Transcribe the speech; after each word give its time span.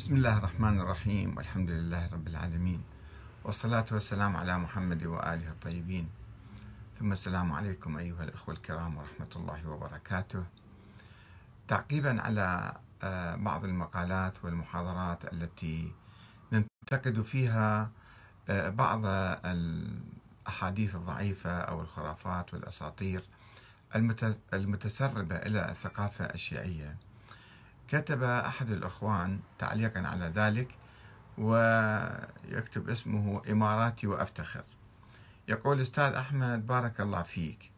بسم 0.00 0.16
الله 0.16 0.38
الرحمن 0.38 0.80
الرحيم 0.80 1.36
والحمد 1.36 1.70
لله 1.70 2.08
رب 2.12 2.26
العالمين 2.28 2.82
والصلاة 3.44 3.84
والسلام 3.92 4.36
على 4.36 4.58
محمد 4.58 5.06
وآله 5.06 5.48
الطيبين. 5.48 6.08
ثم 6.98 7.12
السلام 7.12 7.52
عليكم 7.52 7.96
أيها 7.96 8.24
الأخوة 8.24 8.54
الكرام 8.54 8.96
ورحمة 8.96 9.28
الله 9.36 9.68
وبركاته. 9.68 10.44
تعقيبا 11.68 12.22
على 12.22 12.76
آه، 13.02 13.36
بعض 13.36 13.64
المقالات 13.64 14.44
والمحاضرات 14.44 15.32
التي 15.32 15.92
ننتقد 16.52 17.22
فيها 17.22 17.90
آه، 18.48 18.68
بعض 18.68 19.02
الأحاديث 19.44 20.94
الضعيفة 20.94 21.60
أو 21.60 21.80
الخرافات 21.80 22.54
والأساطير 22.54 23.24
المتسربة 24.54 25.36
إلى 25.36 25.70
الثقافة 25.70 26.24
الشيعية. 26.24 27.09
كتب 27.92 28.22
أحد 28.22 28.70
الأخوان 28.70 29.40
تعليقا 29.58 30.00
على 30.00 30.32
ذلك 30.34 30.74
ويكتب 31.38 32.88
اسمه 32.88 33.42
إماراتي 33.50 34.06
وأفتخر. 34.06 34.64
يقول 35.48 35.80
أستاذ 35.80 36.12
أحمد 36.12 36.66
بارك 36.66 37.00
الله 37.00 37.22
فيك. 37.22 37.70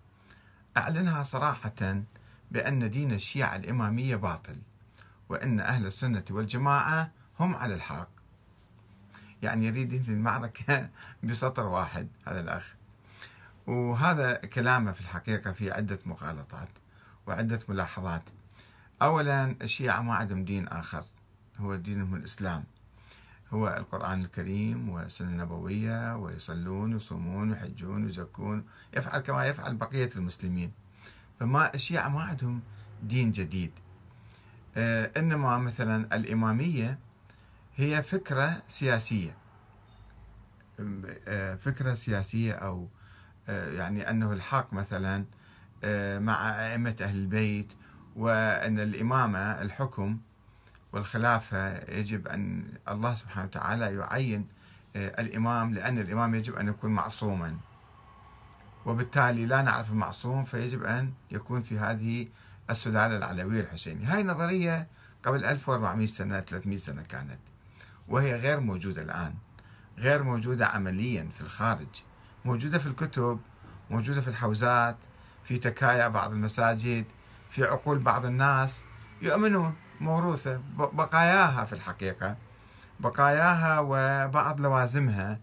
أعلنها 0.76 1.22
صراحة 1.22 2.02
بأن 2.50 2.90
دين 2.90 3.12
الشيعة 3.12 3.56
الإمامية 3.56 4.16
باطل 4.16 4.56
وأن 5.28 5.60
أهل 5.60 5.86
السنة 5.86 6.24
والجماعة 6.30 7.10
هم 7.40 7.54
على 7.54 7.74
الحق. 7.74 8.08
يعني 9.42 9.66
يريد 9.66 9.92
ينهي 9.92 10.08
المعركة 10.08 10.88
بسطر 11.24 11.66
واحد 11.66 12.08
هذا 12.26 12.40
الأخ. 12.40 12.74
وهذا 13.66 14.34
كلامه 14.34 14.92
في 14.92 15.00
الحقيقة 15.00 15.52
في 15.52 15.72
عدة 15.72 15.98
مغالطات 16.04 16.68
وعدة 17.26 17.58
ملاحظات. 17.68 18.22
أولا 19.02 19.56
الشيعة 19.62 20.02
ما 20.02 20.14
عندهم 20.14 20.44
دين 20.44 20.68
آخر 20.68 21.04
هو 21.58 21.76
دينهم 21.76 22.14
الإسلام. 22.14 22.64
هو 23.50 23.68
القرآن 23.68 24.24
الكريم 24.24 24.88
والسنة 24.88 25.28
النبوية 25.28 26.16
ويصلون 26.16 26.92
ويصومون 26.94 27.50
ويحجون 27.50 28.04
ويزكون 28.04 28.64
يفعل 28.94 29.20
كما 29.20 29.46
يفعل 29.46 29.74
بقية 29.74 30.10
المسلمين. 30.16 30.72
فما 31.40 31.74
الشيعة 31.74 32.08
ما 32.08 32.22
عندهم 32.22 32.60
دين 33.02 33.32
جديد. 33.32 33.70
آه، 34.76 35.10
إنما 35.16 35.58
مثلا 35.58 36.16
الإمامية 36.16 36.98
هي 37.76 38.02
فكرة 38.02 38.62
سياسية. 38.68 39.36
آه، 41.28 41.54
فكرة 41.54 41.94
سياسية 41.94 42.52
أو 42.52 42.88
آه، 43.48 43.72
يعني 43.72 44.10
أنه 44.10 44.32
الحق 44.32 44.72
مثلا 44.72 45.24
مع 46.18 46.50
أئمة 46.50 46.96
أهل 47.00 47.16
البيت 47.16 47.72
وأن 48.16 48.80
الإمامة 48.80 49.38
الحكم 49.38 50.18
والخلافة 50.92 51.90
يجب 51.92 52.28
أن 52.28 52.64
الله 52.88 53.14
سبحانه 53.14 53.46
وتعالى 53.46 53.94
يعين 53.94 54.46
آه، 54.96 55.20
الإمام 55.20 55.74
لأن 55.74 55.98
الإمام 55.98 56.34
يجب 56.34 56.54
أن 56.54 56.68
يكون 56.68 56.90
معصوما. 56.90 57.56
وبالتالي 58.86 59.46
لا 59.46 59.62
نعرف 59.62 59.90
المعصوم 59.90 60.44
فيجب 60.44 60.82
أن 60.82 61.12
يكون 61.30 61.62
في 61.62 61.78
هذه 61.78 62.28
السلالة 62.70 63.16
العلوية 63.16 63.60
الحسينية. 63.60 64.14
هاي 64.14 64.22
نظرية 64.22 64.86
قبل 65.24 65.44
1400 65.44 66.06
سنة 66.06 66.40
300 66.40 66.76
سنة 66.76 67.02
كانت 67.02 67.40
وهي 68.08 68.36
غير 68.36 68.60
موجودة 68.60 69.02
الآن 69.02 69.34
غير 69.98 70.22
موجودة 70.22 70.66
عمليا 70.66 71.28
في 71.34 71.40
الخارج. 71.40 72.02
موجودة 72.44 72.78
في 72.78 72.86
الكتب 72.86 73.40
موجودة 73.90 74.20
في 74.20 74.28
الحوزات 74.28 74.96
في 75.44 75.58
تكايا 75.58 76.08
بعض 76.08 76.32
المساجد 76.32 77.04
في 77.52 77.64
عقول 77.64 77.98
بعض 77.98 78.26
الناس 78.26 78.84
يؤمنون. 79.22 79.74
موروثة 80.00 80.60
بقاياها 80.76 81.64
في 81.64 81.72
الحقيقة. 81.72 82.36
بقاياها 83.00 83.80
وبعض 83.80 84.60
لوازمها 84.60 85.40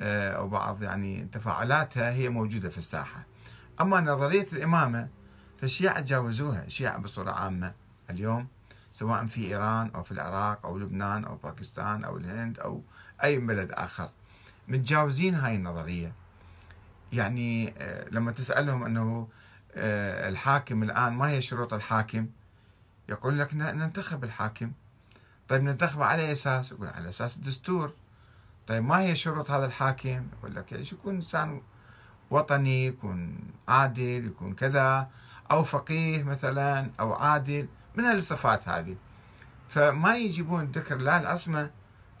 آه، 0.00 0.32
أو 0.32 0.48
بعض 0.48 0.82
يعني 0.82 1.28
تفاعلاتها 1.32 2.10
هي 2.12 2.28
موجودة 2.28 2.68
في 2.68 2.78
الساحة. 2.78 3.26
أما 3.80 4.00
نظرية 4.00 4.46
الإمامة 4.52 5.08
فالشيعة 5.60 6.00
تجاوزوها 6.00 6.64
الشيعة 6.64 6.98
بصورة 6.98 7.30
عامة. 7.30 7.72
اليوم 8.10 8.48
سواء 8.92 9.26
في 9.26 9.46
إيران 9.46 9.90
أو 9.94 10.02
في 10.02 10.12
العراق 10.12 10.66
أو 10.66 10.78
لبنان 10.78 11.24
أو 11.24 11.36
باكستان 11.36 12.04
أو 12.04 12.16
الهند 12.16 12.58
أو 12.58 12.82
أي 13.24 13.38
بلد 13.38 13.72
آخر 13.72 14.10
متجاوزين 14.68 15.34
هاي 15.34 15.56
النظرية. 15.56 16.12
يعني 17.12 17.74
آه، 17.78 18.08
لما 18.10 18.32
تسألهم 18.32 18.84
أنه 18.84 19.28
الحاكم 19.76 20.82
الآن 20.82 21.12
ما 21.12 21.28
هي 21.28 21.42
شروط 21.42 21.74
الحاكم؟ 21.74 22.26
يقول 23.08 23.38
لك 23.38 23.54
ننتخب 23.54 24.24
الحاكم. 24.24 24.72
طيب 25.48 25.62
ننتخبه 25.62 26.04
على 26.04 26.32
أساس؟ 26.32 26.72
يقول 26.72 26.88
على 26.88 27.08
أساس 27.08 27.36
الدستور. 27.36 27.92
طيب 28.66 28.84
ما 28.84 29.00
هي 29.00 29.16
شروط 29.16 29.50
هذا 29.50 29.66
الحاكم؟ 29.66 30.26
يقول 30.38 30.54
لك 30.54 30.72
يكون 30.72 31.14
إنسان 31.14 31.62
وطني 32.30 32.86
يكون 32.86 33.38
عادل 33.68 34.26
يكون 34.26 34.54
كذا 34.54 35.08
أو 35.50 35.64
فقيه 35.64 36.22
مثلا 36.22 36.90
أو 37.00 37.12
عادل 37.12 37.68
من 37.96 38.04
الصفات 38.04 38.68
هذه. 38.68 38.96
فما 39.68 40.16
يجيبون 40.16 40.64
ذكر 40.64 40.96
لا 40.96 41.20
العصمة 41.20 41.70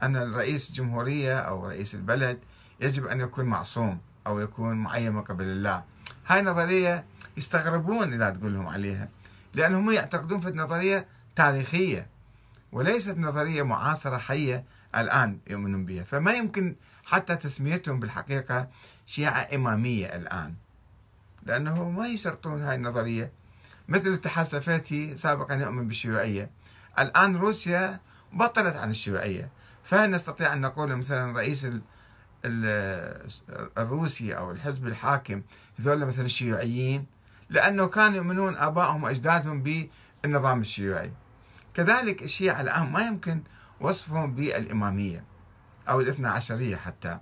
أن 0.02 0.16
الرئيس 0.16 0.68
الجمهورية 0.68 1.38
أو 1.38 1.68
رئيس 1.68 1.94
البلد 1.94 2.38
يجب 2.80 3.06
أن 3.06 3.20
يكون 3.20 3.44
معصوم 3.44 4.00
أو 4.26 4.40
يكون 4.40 4.76
معين 4.76 5.12
من 5.12 5.22
قبل 5.22 5.44
الله. 5.44 5.84
هاي 6.26 6.42
نظرية 6.42 7.04
يستغربون 7.36 8.12
إذا 8.12 8.30
تقول 8.30 8.54
لهم 8.54 8.66
عليها 8.66 9.08
لأنهم 9.54 9.90
يعتقدون 9.90 10.40
في 10.40 10.50
نظرية 10.50 11.06
تاريخية 11.36 12.06
وليست 12.72 13.18
نظرية 13.18 13.62
معاصرة 13.62 14.18
حية 14.18 14.64
الآن 14.96 15.38
يؤمنون 15.46 15.86
بها. 15.86 16.04
فما 16.04 16.32
يمكن 16.32 16.76
حتى 17.04 17.36
تسميتهم 17.36 18.00
بالحقيقة 18.00 18.68
شيعة 19.06 19.48
إمامية 19.54 20.06
الآن 20.06 20.54
لأنه 21.42 21.90
ما 21.90 22.06
يشرطون 22.06 22.62
هاي 22.62 22.74
النظرية. 22.74 23.32
مثل 23.88 24.08
الاتحاد 24.08 24.44
السوفيتي 24.44 25.16
سابقا 25.16 25.54
يؤمن 25.54 25.88
بالشيوعية. 25.88 26.50
الآن 26.98 27.36
روسيا 27.36 28.00
بطلت 28.32 28.76
عن 28.76 28.90
الشيوعية. 28.90 29.48
فهل 29.84 30.10
نستطيع 30.10 30.52
أن 30.52 30.60
نقول 30.60 30.96
مثلا 30.96 31.36
رئيس 31.36 31.66
الروسي 33.78 34.32
أو 34.36 34.50
الحزب 34.50 34.86
الحاكم 34.86 35.42
هذول 35.78 36.06
مثلا 36.06 36.24
الشيوعيين 36.24 37.06
لأنه 37.50 37.86
كانوا 37.86 38.16
يؤمنون 38.16 38.56
آبائهم 38.56 39.02
وأجدادهم 39.02 39.62
بالنظام 40.22 40.60
الشيوعي. 40.60 41.12
كذلك 41.74 42.22
الشيعة 42.22 42.60
الآن 42.60 42.92
ما 42.92 43.06
يمكن 43.06 43.42
وصفهم 43.80 44.34
بالإمامية 44.34 45.24
أو 45.88 46.00
الاثنى 46.00 46.28
عشرية 46.28 46.76
حتى. 46.76 47.18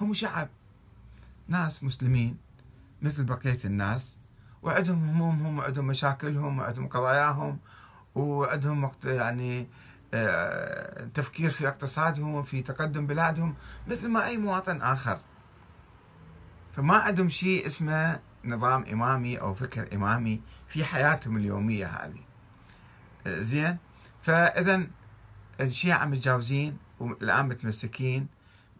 هم 0.00 0.14
شعب 0.14 0.48
ناس 1.48 1.84
مسلمين 1.84 2.36
مثل 3.02 3.24
بقية 3.24 3.58
الناس 3.64 4.16
وعندهم 4.62 5.08
همومهم 5.08 5.58
وعندهم 5.58 5.86
مشاكلهم 5.86 6.58
وعندهم 6.58 6.88
قضاياهم 6.88 7.58
وعندهم 8.14 8.90
يعني 9.04 9.68
تفكير 11.14 11.50
في 11.50 11.68
اقتصادهم 11.68 12.34
وفي 12.34 12.62
تقدم 12.62 13.06
بلادهم 13.06 13.54
مثل 13.88 14.08
ما 14.08 14.26
أي 14.26 14.38
مواطن 14.38 14.82
آخر. 14.82 15.20
فما 16.76 16.94
عندهم 16.94 17.28
شيء 17.28 17.66
اسمه 17.66 18.20
نظام 18.44 18.84
إمامي 18.92 19.40
أو 19.40 19.54
فكر 19.54 19.94
إمامي 19.94 20.40
في 20.68 20.84
حياتهم 20.84 21.36
اليومية 21.36 21.86
هذه. 21.86 22.20
زين؟ 23.26 23.76
فإذا 24.22 24.86
الشيعة 25.60 26.06
متجاوزين 26.06 26.78
والآن 27.00 27.48
متمسكين 27.48 28.26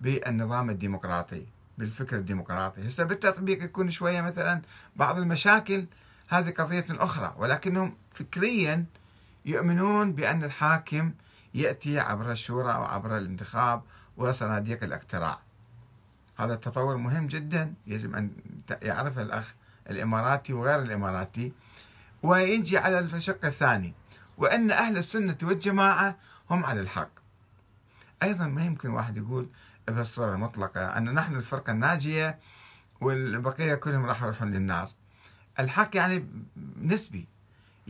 بالنظام 0.00 0.70
الديمقراطي 0.70 1.46
بالفكر 1.78 2.16
الديمقراطي. 2.16 2.86
هسه 2.86 3.04
بالتطبيق 3.04 3.62
يكون 3.64 3.90
شوية 3.90 4.20
مثلا 4.20 4.62
بعض 4.96 5.18
المشاكل 5.18 5.86
هذه 6.28 6.50
قضية 6.50 6.84
أخرى 6.90 7.34
ولكنهم 7.38 7.96
فكريا 8.12 8.84
يؤمنون 9.44 10.12
بأن 10.12 10.44
الحاكم 10.44 11.12
يأتي 11.54 11.98
عبر 11.98 12.32
الشورى 12.32 12.72
أو 12.72 12.84
عبر 12.84 13.16
الانتخاب 13.16 13.82
وصناديق 14.16 14.84
الاقتراع 14.84 15.38
هذا 16.36 16.54
التطور 16.54 16.96
مهم 16.96 17.26
جدا 17.26 17.74
يجب 17.86 18.14
أن 18.14 18.30
يعرفه 18.82 19.22
الأخ 19.22 19.54
الإماراتي 19.90 20.52
وغير 20.52 20.82
الإماراتي. 20.82 21.52
ويجي 22.22 22.78
على 22.78 22.98
الشق 22.98 23.44
الثاني 23.44 23.94
وأن 24.38 24.70
أهل 24.70 24.98
السنة 24.98 25.36
والجماعة 25.42 26.16
هم 26.50 26.64
على 26.64 26.80
الحق. 26.80 27.10
أيضا 28.22 28.46
ما 28.46 28.64
يمكن 28.64 28.90
واحد 28.90 29.16
يقول 29.16 29.48
بهالصورة 29.88 30.32
المطلقة 30.34 30.98
أن 30.98 31.14
نحن 31.14 31.36
الفرقة 31.36 31.70
الناجية 31.70 32.38
والبقية 33.00 33.74
كلهم 33.74 34.06
راح 34.06 34.22
يروحون 34.22 34.52
للنار. 34.52 34.90
الحق 35.58 35.96
يعني 35.96 36.26
نسبي. 36.82 37.28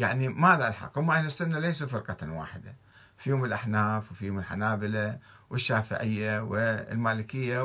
يعني 0.01 0.29
ماذا 0.29 0.69
الحق؟ 0.69 0.99
هم 0.99 1.11
أهل 1.11 1.27
السنة 1.27 1.59
ليسوا 1.59 1.87
فرقة 1.87 2.33
واحدة. 2.33 2.75
فيهم 3.19 3.45
الأحناف 3.45 4.11
وفيهم 4.13 4.39
الحنابلة 4.39 5.19
والشافعية 5.51 6.41
والمالكية 6.41 7.65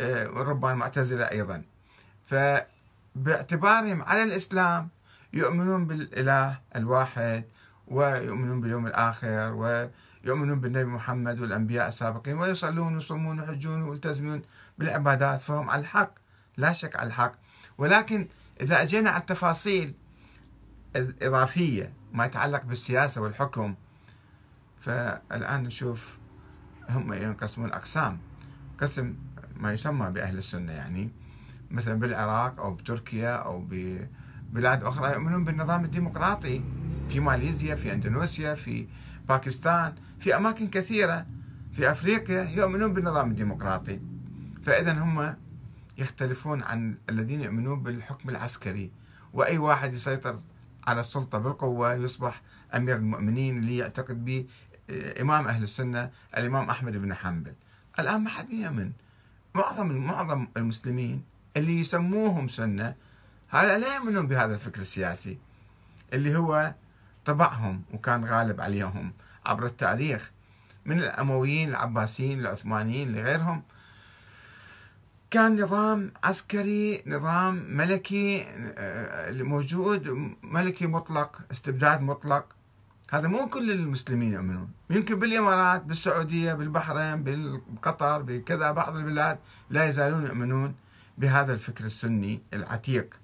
وربما 0.00 0.72
المعتزلة 0.72 1.24
أيضا. 1.24 1.62
فباعتبارهم 2.26 4.02
على 4.02 4.22
الإسلام 4.22 4.88
يؤمنون 5.32 5.86
بالإله 5.86 6.58
الواحد 6.76 7.44
ويؤمنون 7.88 8.60
باليوم 8.60 8.86
الآخر 8.86 9.90
يؤمنون 10.24 10.60
بالنبي 10.60 10.84
محمد 10.84 11.40
والأنبياء 11.40 11.88
السابقين 11.88 12.38
ويصلون 12.38 12.94
ويصومون 12.94 13.40
ويحجون 13.40 13.82
ويلتزمون 13.82 14.42
بالعبادات. 14.78 15.40
فهم 15.40 15.70
على 15.70 15.80
الحق 15.80 16.10
لا 16.56 16.72
شك 16.72 16.96
على 16.96 17.06
الحق. 17.06 17.34
ولكن 17.78 18.28
إذا 18.60 18.82
أجينا 18.82 19.10
على 19.10 19.20
التفاصيل 19.20 19.94
إضافية 20.96 21.92
ما 22.12 22.26
يتعلق 22.26 22.64
بالسياسة 22.64 23.20
والحكم. 23.20 23.74
فالآن 24.80 25.62
نشوف 25.62 26.18
هم 26.90 27.12
ينقسمون 27.12 27.72
أقسام 27.72 28.18
قسم 28.78 29.14
ما 29.56 29.72
يسمى 29.72 30.10
بأهل 30.10 30.38
السنة 30.38 30.72
يعني 30.72 31.10
مثلا 31.70 31.94
بالعراق 31.94 32.60
أو 32.60 32.74
بتركيا 32.74 33.36
أو 33.36 33.66
ببلاد 33.70 34.84
أخرى 34.84 35.12
يؤمنون 35.12 35.44
بالنظام 35.44 35.84
الديمقراطي. 35.84 36.62
في 37.08 37.20
ماليزيا 37.20 37.74
في 37.74 37.92
أندونيسيا 37.92 38.54
في 38.54 38.86
باكستان 39.28 39.94
في 40.20 40.36
أماكن 40.36 40.68
كثيرة. 40.68 41.26
في 41.72 41.90
أفريقيا 41.90 42.42
يؤمنون 42.42 42.92
بالنظام 42.92 43.30
الديمقراطي. 43.30 44.00
فإذا 44.62 44.92
هم 44.92 45.36
يختلفون 45.98 46.62
عن 46.62 46.94
الذين 47.10 47.40
يؤمنون 47.40 47.82
بالحكم 47.82 48.28
العسكري. 48.28 48.90
وأي 49.32 49.58
واحد 49.58 49.94
يسيطر 49.94 50.40
على 50.86 51.00
السلطة 51.00 51.38
بالقوة 51.38 51.94
يصبح 51.94 52.42
أمير 52.74 52.96
المؤمنين 52.96 53.58
اللي 53.58 53.76
يعتقد 53.76 54.24
به 54.24 54.46
إمام 55.20 55.48
أهل 55.48 55.62
السنة 55.62 56.10
الإمام 56.36 56.70
أحمد 56.70 56.92
بن 56.92 57.14
حنبل. 57.14 57.54
الآن 57.98 58.20
ما 58.20 58.30
حد 58.30 58.50
يؤمن. 58.50 58.92
معظم 59.54 59.86
معظم 59.86 60.46
المسلمين 60.56 61.24
اللي 61.56 61.80
يسموهم 61.80 62.48
سنة 62.48 62.94
هؤلاء 63.50 63.78
لا 63.78 63.96
يؤمنون 63.96 64.26
بهذا 64.26 64.54
الفكر 64.54 64.80
السياسي 64.80 65.38
اللي 66.12 66.36
هو 66.36 66.74
طبعهم 67.24 67.82
وكان 67.94 68.24
غالب 68.24 68.60
عليهم 68.60 69.12
عبر 69.46 69.66
التاريخ 69.66 70.30
من 70.86 70.98
الأمويين 70.98 71.68
العباسيين 71.68 72.40
العثمانيين 72.40 73.12
لغيرهم. 73.12 73.62
كان 75.32 75.62
نظام 75.62 76.12
عسكري 76.24 77.02
نظام 77.06 77.64
ملكي 77.68 78.46
آه، 78.78 79.32
موجود 79.32 80.08
ملكي 80.42 80.86
مطلق 80.86 81.40
استبداد 81.50 82.00
مطلق. 82.00 82.44
هذا 83.10 83.28
مو 83.28 83.48
كل 83.48 83.70
المسلمين 83.70 84.32
يؤمنون. 84.32 84.70
يمكن 84.90 85.18
بالإمارات 85.18 85.82
بالسعودية 85.82 86.52
بالبحرين 86.52 87.22
بقطر 87.24 88.22
بكذا 88.22 88.70
بعض 88.70 88.96
البلاد 88.96 89.38
لا 89.70 89.84
يزالون 89.84 90.26
يؤمنون 90.26 90.74
بهذا 91.18 91.54
الفكر 91.54 91.84
السني 91.84 92.42
العتيق 92.54 93.14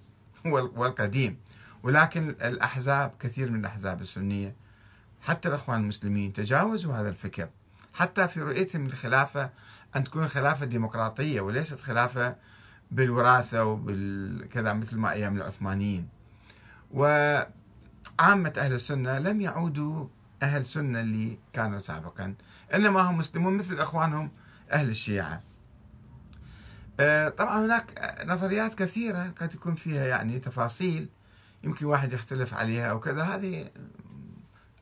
والقديم. 0.79 1.37
ولكن 1.83 2.29
الأحزاب 2.29 3.13
كثير 3.21 3.51
من 3.51 3.61
الأحزاب 3.61 4.01
السنية 4.01 4.55
حتى 5.23 5.49
الإخوان 5.49 5.81
المسلمين 5.81 6.33
تجاوزوا 6.33 6.95
هذا 6.95 7.09
الفكر. 7.09 7.49
حتى 7.99 8.29
في 8.29 8.41
رؤيتهم 8.43 8.87
للخلافه 8.87 9.50
أن 9.97 10.05
تكون 10.05 10.29
خلافة 10.29 10.67
ديمقراطية 10.67 11.41
وليست 11.41 11.81
خلافة 11.81 12.37
بالوراثة 12.91 13.65
وبالكذا 13.65 14.73
مثل 14.73 14.97
ما 14.97 15.12
أيام 15.12 15.37
العثمانيين. 15.37 16.09
و 16.91 17.05
عامة 18.19 18.53
أهل 18.56 18.73
السنة 18.73 19.19
لم 19.19 19.41
يعودوا 19.41 20.06
أهل 20.43 20.67
سنة 20.67 21.00
اللي 21.00 21.39
كانوا 21.53 21.79
سابقا 21.79 22.35
إنما 22.75 23.00
هم 23.00 23.19
مسلمون 23.19 23.56
مثل 23.56 23.79
إخوانهم 23.79 24.31
أهل 24.73 24.89
الشيعة. 24.89 25.43
طبعا 27.39 27.67
هناك 27.67 28.17
نظريات 28.27 28.75
كثيرة 28.75 29.35
قد 29.41 29.55
يكون 29.55 29.75
فيها 29.75 30.06
يعني 30.06 30.39
تفاصيل 30.39 31.09
يمكن 31.65 31.87
واحد 31.87 32.12
يختلف 32.12 32.55
عليها 32.55 32.91
أو 32.91 33.00
كذا 33.00 33.23
هذه 33.23 33.71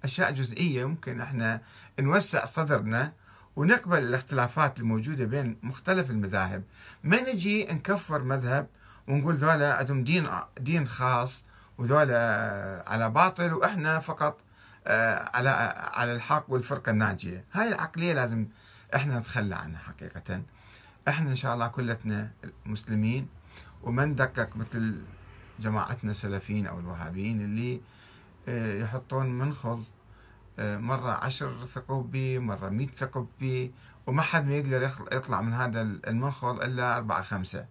أشياء 0.04 0.31
جزئية 0.32 0.84
ممكن 0.84 1.20
إحنا 1.20 1.60
نوسع 2.00 2.44
صدرنا 2.44 3.12
ونقبل 3.56 3.98
الاختلافات 3.98 4.78
الموجودة 4.81 5.25
بين 5.25 5.56
مختلف 5.62 6.10
المذاهب. 6.10 6.62
ما 7.04 7.20
نجي 7.32 7.64
نكفر 7.64 8.22
مذهب 8.22 8.66
ونقول 9.08 9.34
ذولا 9.37 9.75
عندهم 9.75 10.04
دين 10.04 10.28
دين 10.60 10.88
خاص 10.88 11.44
وذولا 11.78 12.84
على 12.87 13.10
باطل 13.10 13.52
وإحنا 13.52 13.98
فقط 13.98 14.40
آه، 14.87 15.31
على 15.37 15.48
على 15.94 16.12
الحق 16.12 16.44
والفرقة 16.49 16.90
الناجية. 16.90 17.44
هاي 17.52 17.69
العقلية 17.69 18.12
لازم 18.12 18.46
إحنا 18.94 19.19
نتخلى 19.19 19.54
عنها 19.54 19.78
حقيقة. 19.78 20.42
إحنا 21.08 21.31
إن 21.31 21.37
شاء 21.37 21.54
الله 21.54 21.69
كلتنا 21.69 22.31
مسلمين 22.66 23.28
وما 23.82 24.04
ندقق 24.04 24.56
مثل 24.56 25.00
جماعتنا 25.60 26.10
السلفيين 26.10 26.66
أو 26.66 26.81
الوهابيين 26.81 27.40
اللي 27.40 27.81
يحطون 28.48 29.38
منخل 29.38 29.82
آه، 30.58 30.78
مرة 30.78 31.10
عشر 31.10 31.66
ثقوب 31.66 32.10
بي 32.10 32.38
مرة 32.38 32.69
مئة 32.69 32.94
ثقوب 32.96 33.28
بي 33.40 33.72
وما 34.06 34.22
حد 34.22 34.46
ما 34.46 34.54
يقدر 34.54 34.90
يطلع 35.12 35.40
من 35.40 35.52
هذا 35.52 35.82
المنخل 35.82 36.62
إلا 36.62 36.96
أربعة 36.96 37.22
خمسة. 37.22 37.66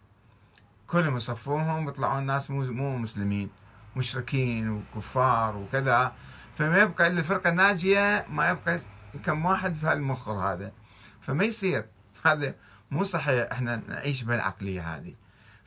كلهم 0.87 1.17
يصفوهم 1.17 1.89
يطلعون 1.89 2.25
ناس 2.25 2.51
مو 2.51 2.63
مو 2.63 2.97
مسلمين 2.97 3.49
مشركين 3.95 4.69
وكفار 4.69 5.57
وكذا. 5.57 6.15
فما 6.55 6.81
يبقى 6.81 7.07
إلا 7.07 7.19
الفرقة 7.19 7.49
الناجية 7.49 8.25
ما 8.29 8.49
يبقى 8.49 8.79
كم 9.23 9.45
واحد 9.45 9.73
في 9.73 9.87
هالمخر 9.87 10.31
هذا. 10.31 10.71
فما 11.21 11.43
يصير. 11.43 11.85
هذا 12.25 12.55
مو 12.91 13.03
صحيح 13.03 13.47
إحنا 13.51 13.81
نعيش 13.87 14.23
بالعقلية 14.23 14.95
هذه. 14.95 15.15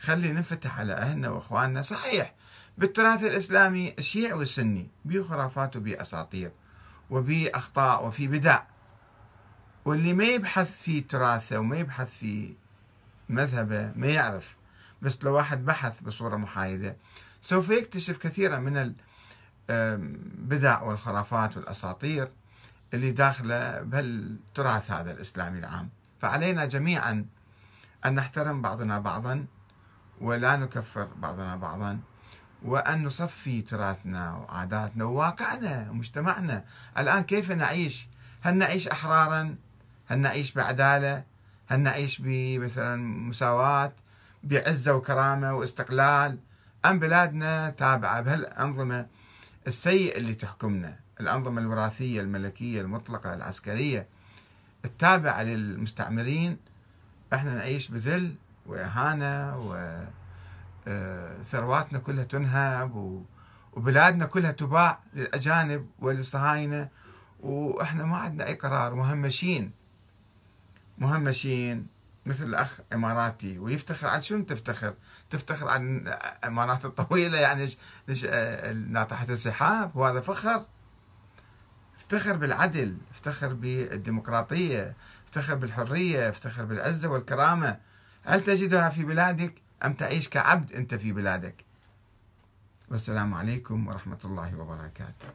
خلي 0.01 0.33
ننفتح 0.33 0.79
على 0.79 0.93
أهلنا 0.93 1.29
وإخواننا. 1.29 1.83
صحيح. 1.83 2.35
بالتراث 2.79 3.25
الإسلامي 3.25 3.95
الشيعي 3.99 4.33
والسني 4.33 4.89
بخرافات 5.05 5.77
وباساطير 5.77 6.53
وباخطاء 7.11 8.07
وفي 8.07 8.29
بدع. 8.29 8.63
واللي 9.85 10.13
ما 10.13 10.25
يبحث 10.25 10.83
في 10.83 11.01
تراثه 11.01 11.59
وما 11.59 11.77
يبحث 11.77 12.15
في 12.15 12.55
مذهبه 13.29 13.93
ما 13.97 14.07
يعرف. 14.07 14.57
بس 15.03 15.25
لو 15.25 15.35
واحد 15.35 15.65
بحث 15.65 16.01
بصورة 16.01 16.37
محايدة 16.37 16.97
سوف 17.43 17.69
يكتشف 17.69 18.19
كثيرا 18.19 18.59
من 18.59 18.95
البدع 19.71 20.83
والخرافات 20.83 21.57
والأساطير 21.57 22.31
اللي 22.95 23.11
داخلة 23.11 23.81
بهالتراث 23.81 24.91
هذا 24.91 25.11
الإسلامي 25.13 25.59
العام. 25.59 25.89
فعلينا 26.21 26.65
جميعا 26.65 27.27
أن 28.07 28.15
نحترم 28.15 28.63
بعضنا 28.63 28.99
بعضا 28.99 29.47
ولا 30.21 30.57
نكفر 30.57 31.05
بعضنا 31.05 31.57
بعضا. 31.57 31.99
وأن 32.63 33.05
نصفي 33.05 33.63
تراثنا 33.63 34.35
وعاداتنا 34.35 35.05
وواقعنا 35.05 35.91
ومجتمعنا. 35.91 36.65
الآن 36.99 37.23
كيف 37.23 37.51
نعيش؟ 37.51 38.09
هل 38.41 38.55
نعيش 38.55 38.89
أحرارا؟ 38.89 39.55
هل 40.07 40.19
نعيش 40.19 40.53
بعدالة؟ 40.53 41.25
هل 41.67 41.81
نعيش 41.81 42.19
بمثلا 42.25 42.97
مساواة 42.97 43.93
بعزة 44.43 44.95
وكرامة 44.95 45.55
واستقلال؟ 45.55 46.39
أم 46.85 46.99
بلادنا 46.99 47.71
تابعة؟ 47.71 48.21
بهالأنظمة 48.21 49.07
السيئة 49.67 50.19
اللي 50.19 50.35
تحكمنا؟ 50.35 50.97
الأنظمة 51.21 51.61
الوراثية 51.61 52.21
الملكية 52.21 52.81
المطلقة 52.81 53.35
العسكرية 53.35 54.07
التابعة 54.85 55.43
للمستعمرين. 55.43 56.57
إحنا 57.33 57.55
نعيش 57.55 57.89
بذل 57.89 58.35
وإهانة 58.67 59.59
وثرواتنا 59.59 60.19
آه، 61.55 61.99
كلها 61.99 62.25
تنهب 62.25 63.25
وبلادنا 63.73 64.27
كلها 64.27 64.51
تباع 64.51 65.01
للأجانب 65.15 65.87
وللصهاينة. 65.99 66.89
وإحنا 67.41 68.05
ما 68.05 68.17
عندنا 68.17 68.47
أي 68.47 68.55
قرار. 68.55 68.95
مهمشين. 68.95 69.73
مهمشين 70.99 71.87
مثل 72.27 72.45
الأخ 72.45 72.81
إماراتي. 72.93 73.59
ويفتخر 73.59 74.07
عن 74.09 74.21
شنو 74.21 74.45
تفتخر؟ 74.45 74.95
تفتخر 75.31 75.69
عن 75.69 76.09
الإمارات 76.09 76.85
الطويلة 76.85 77.39
يعني 77.39 77.69
ليش 78.09 78.27
آه، 78.31 78.73
ناطحة 78.73 79.27
السحاب 79.29 79.97
وهذا 79.97 80.21
فخر. 80.21 80.65
افتخر 81.97 82.33
بالعدل. 82.37 82.97
افتخر 83.11 83.55
بالديمقراطية. 83.55 84.97
افتخر 85.27 85.55
بالحرية. 85.55 86.29
افتخر 86.29 86.65
بالعزة 86.65 87.09
والكرامة. 87.09 87.79
هل 88.25 88.41
تجدها 88.41 88.89
في 88.89 89.05
بلادك؟ 89.05 89.68
أم 89.85 89.93
تعيش 89.93 90.29
كعبد 90.29 90.73
أنت 90.73 90.95
في 90.95 91.13
بلادك؟ 91.13 91.65
والسلام 92.91 93.35
عليكم 93.35 93.87
ورحمة 93.87 94.19
الله 94.25 94.59
وبركاته. 94.59 95.29